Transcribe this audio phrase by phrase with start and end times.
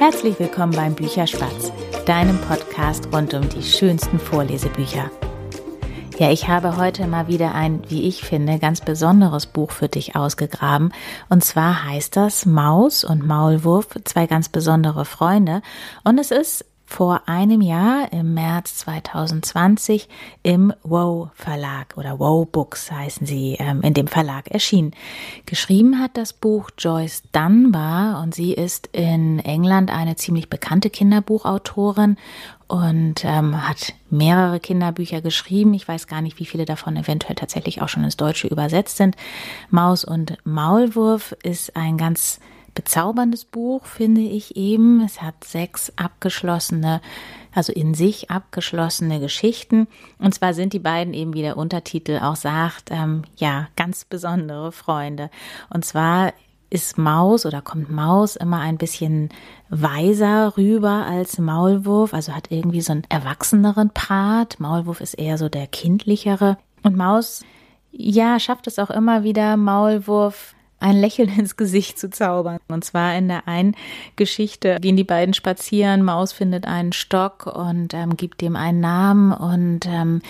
[0.00, 1.70] Herzlich willkommen beim Bücherspatz,
[2.06, 5.10] deinem Podcast rund um die schönsten Vorlesebücher.
[6.18, 10.16] Ja, ich habe heute mal wieder ein, wie ich finde, ganz besonderes Buch für dich
[10.16, 10.94] ausgegraben.
[11.28, 15.60] Und zwar heißt das Maus und Maulwurf, zwei ganz besondere Freunde.
[16.02, 20.08] Und es ist vor einem Jahr im März 2020
[20.42, 24.90] im Wow Verlag oder Wow Books heißen sie ähm, in dem Verlag erschienen.
[25.46, 32.16] Geschrieben hat das Buch Joyce Dunbar und sie ist in England eine ziemlich bekannte Kinderbuchautorin
[32.66, 35.72] und ähm, hat mehrere Kinderbücher geschrieben.
[35.74, 39.16] Ich weiß gar nicht, wie viele davon eventuell tatsächlich auch schon ins Deutsche übersetzt sind.
[39.70, 42.40] Maus und Maulwurf ist ein ganz
[42.74, 45.02] bezauberndes Buch, finde ich eben.
[45.04, 47.00] Es hat sechs abgeschlossene,
[47.54, 49.86] also in sich abgeschlossene Geschichten.
[50.18, 54.72] Und zwar sind die beiden eben, wie der Untertitel auch sagt, ähm, ja, ganz besondere
[54.72, 55.30] Freunde.
[55.68, 56.32] Und zwar
[56.70, 59.30] ist Maus oder kommt Maus immer ein bisschen
[59.68, 64.60] weiser rüber als Maulwurf, also hat irgendwie so einen erwachseneren Part.
[64.60, 66.56] Maulwurf ist eher so der kindlichere.
[66.84, 67.44] Und Maus,
[67.90, 72.58] ja, schafft es auch immer wieder, Maulwurf ein Lächeln ins Gesicht zu zaubern.
[72.68, 73.76] Und zwar in der einen
[74.16, 79.32] Geschichte gehen die beiden spazieren, Maus findet einen Stock und ähm, gibt dem einen Namen
[79.32, 80.22] und ähm,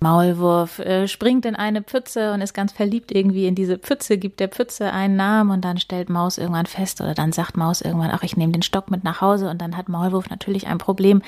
[0.00, 4.40] Maulwurf äh, springt in eine Pfütze und ist ganz verliebt irgendwie in diese Pfütze, gibt
[4.40, 8.10] der Pfütze einen Namen und dann stellt Maus irgendwann fest oder dann sagt Maus irgendwann,
[8.12, 11.22] ach, ich nehme den Stock mit nach Hause und dann hat Maulwurf natürlich ein Problem,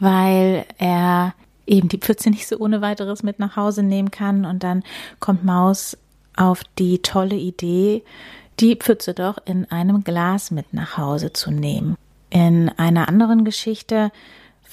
[0.00, 1.34] weil er
[1.66, 4.82] eben die Pfütze nicht so ohne weiteres mit nach Hause nehmen kann und dann
[5.20, 5.96] kommt Maus
[6.36, 8.02] auf die tolle Idee,
[8.60, 11.96] die Pfütze doch in einem Glas mit nach Hause zu nehmen.
[12.30, 14.10] In einer anderen Geschichte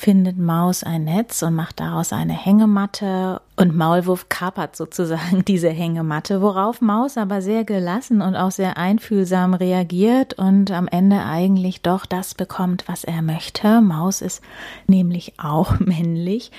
[0.02, 6.42] findet Maus ein Netz und macht daraus eine Hängematte und Maulwurf kapert sozusagen diese Hängematte,
[6.42, 12.08] worauf Maus aber sehr gelassen und auch sehr einfühlsam reagiert und am Ende eigentlich doch
[12.08, 13.80] das bekommt, was er möchte.
[13.81, 14.41] Maus ist
[14.88, 16.52] nämlich auch männlich.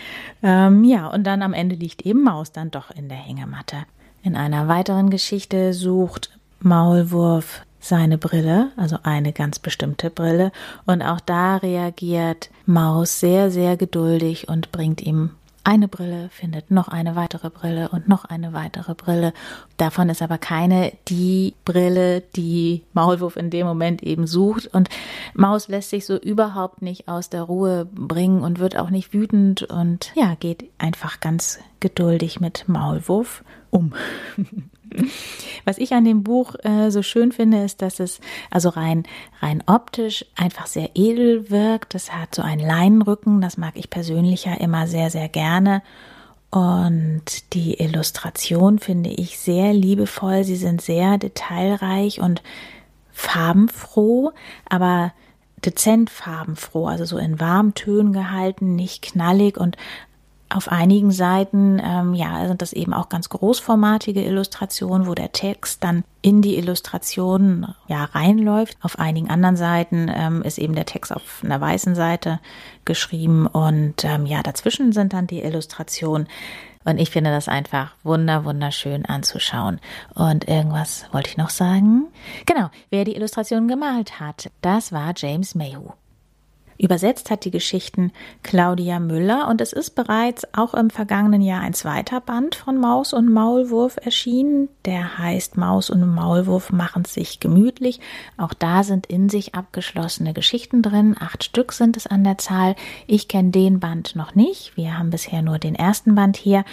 [0.45, 3.79] Ähm, ja, und dann am Ende liegt eben Maus dann doch in der Hängematte.
[4.23, 10.53] In einer weiteren Geschichte sucht Maulwurf seine Brille, also eine ganz bestimmte Brille,
[10.87, 15.31] und auch da reagiert Maus sehr, sehr geduldig und bringt ihm
[15.65, 19.33] eine Brille, findet noch eine weitere Brille und noch eine weitere Brille.
[19.77, 24.67] Davon ist aber keine die Brille, die Maulwurf in dem Moment eben sucht.
[24.69, 24.89] Und
[25.35, 29.63] Maus lässt sich so überhaupt nicht aus der Ruhe bringen und wird auch nicht wütend
[29.63, 33.95] und ja, geht einfach ganz geduldig mit Maulwurf um.
[35.65, 38.21] Was ich an dem Buch äh, so schön finde, ist, dass es
[38.51, 39.05] also rein,
[39.41, 41.95] rein optisch einfach sehr edel wirkt.
[41.95, 45.83] Es hat so einen Leinenrücken, das mag ich persönlich ja immer sehr, sehr gerne.
[46.51, 50.45] Und die Illustration finde ich sehr liebevoll.
[50.45, 52.43] Sie sind sehr detailreich und
[53.13, 54.33] farbenfroh,
[54.69, 55.13] aber
[55.65, 59.77] dezent farbenfroh, also so in warmen Tönen gehalten, nicht knallig und
[60.57, 65.83] auf einigen Seiten ähm, ja, sind das eben auch ganz großformatige Illustrationen, wo der Text
[65.83, 68.77] dann in die Illustration ja reinläuft.
[68.83, 72.41] Auf einigen anderen Seiten ähm, ist eben der Text auf einer weißen Seite
[72.85, 76.29] geschrieben und ähm, ja, dazwischen sind dann die Illustrationen.
[76.85, 79.81] Und ich finde das einfach wunder, wunderschön anzuschauen.
[80.15, 82.09] Und irgendwas wollte ich noch sagen.
[82.47, 85.93] Genau, wer die Illustration gemalt hat, das war James Mayhew.
[86.79, 88.13] Übersetzt hat die Geschichten
[88.43, 93.13] Claudia Müller und es ist bereits auch im vergangenen Jahr ein zweiter Band von Maus
[93.13, 94.69] und Maulwurf erschienen.
[94.85, 98.01] Der heißt Maus und Maulwurf machen sich gemütlich.
[98.37, 101.17] Auch da sind in sich abgeschlossene Geschichten drin.
[101.19, 102.75] Acht Stück sind es an der Zahl.
[103.07, 104.77] Ich kenne den Band noch nicht.
[104.77, 106.65] Wir haben bisher nur den ersten Band hier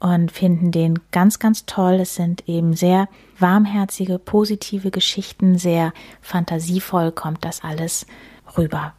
[0.00, 1.94] und finden den ganz, ganz toll.
[1.94, 3.08] Es sind eben sehr
[3.38, 8.06] warmherzige, positive Geschichten, sehr fantasievoll kommt das alles
[8.56, 8.94] rüber.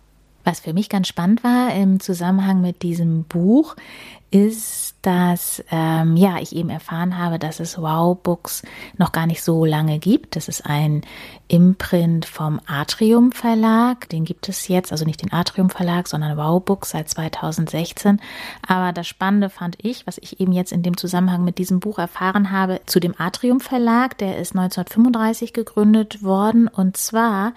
[0.50, 3.76] Was für mich ganz spannend war im Zusammenhang mit diesem Buch,
[4.32, 8.64] ist, dass ähm, ja ich eben erfahren habe, dass es Wow Books
[8.98, 10.36] noch gar nicht so lange gibt.
[10.36, 11.04] Das ist ein
[11.50, 14.10] Imprint vom Atrium Verlag.
[14.10, 18.20] Den gibt es jetzt, also nicht den Atrium Verlag, sondern Wow Books seit 2016.
[18.68, 22.00] Aber das Spannende fand ich, was ich eben jetzt in dem Zusammenhang mit diesem Buch
[22.00, 24.18] erfahren habe, zu dem Atrium Verlag.
[24.18, 27.54] Der ist 1935 gegründet worden und zwar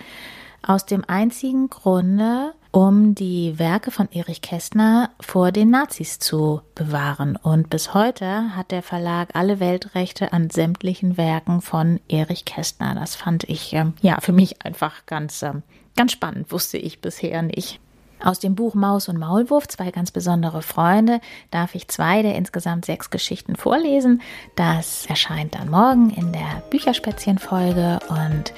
[0.63, 7.37] aus dem einzigen Grunde, um die Werke von Erich Kästner vor den Nazis zu bewahren.
[7.37, 12.95] Und bis heute hat der Verlag alle Weltrechte an sämtlichen Werken von Erich Kästner.
[12.95, 15.63] Das fand ich ähm, ja für mich einfach ganz, ähm,
[15.97, 17.79] ganz spannend, wusste ich bisher nicht.
[18.23, 21.21] Aus dem Buch Maus und Maulwurf, zwei ganz besondere Freunde,
[21.51, 24.23] darf ich zwei der insgesamt sechs Geschichten vorlesen.
[24.55, 28.53] Das erscheint dann morgen in der Bücherspätzchen-Folge und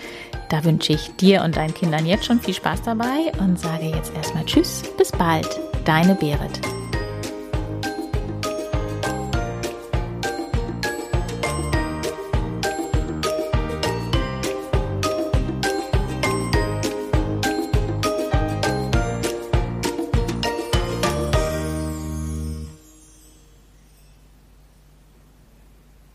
[0.50, 4.14] da wünsche ich dir und deinen Kindern jetzt schon viel Spaß dabei und sage jetzt
[4.14, 5.48] erstmal Tschüss, bis bald,
[5.84, 6.73] deine Berit.